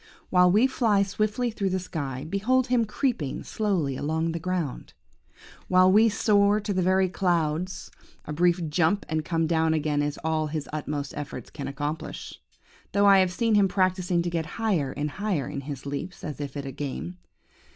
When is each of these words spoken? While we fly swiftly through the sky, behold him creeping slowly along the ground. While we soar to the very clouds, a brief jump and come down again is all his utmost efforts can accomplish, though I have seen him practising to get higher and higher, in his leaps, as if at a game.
While 0.31 0.51
we 0.51 0.65
fly 0.65 1.03
swiftly 1.03 1.51
through 1.51 1.69
the 1.69 1.77
sky, 1.77 2.25
behold 2.27 2.65
him 2.65 2.85
creeping 2.85 3.43
slowly 3.43 3.95
along 3.95 4.31
the 4.31 4.39
ground. 4.39 4.93
While 5.67 5.91
we 5.91 6.09
soar 6.09 6.59
to 6.59 6.73
the 6.73 6.81
very 6.81 7.07
clouds, 7.07 7.91
a 8.25 8.33
brief 8.33 8.67
jump 8.67 9.05
and 9.07 9.23
come 9.23 9.45
down 9.45 9.75
again 9.75 10.01
is 10.01 10.17
all 10.23 10.47
his 10.47 10.67
utmost 10.73 11.13
efforts 11.15 11.51
can 11.51 11.67
accomplish, 11.67 12.41
though 12.93 13.05
I 13.05 13.19
have 13.19 13.31
seen 13.31 13.53
him 13.53 13.67
practising 13.67 14.23
to 14.23 14.29
get 14.31 14.47
higher 14.57 14.91
and 14.91 15.07
higher, 15.11 15.47
in 15.47 15.61
his 15.61 15.85
leaps, 15.85 16.23
as 16.23 16.41
if 16.41 16.57
at 16.57 16.65
a 16.65 16.71
game. 16.71 17.19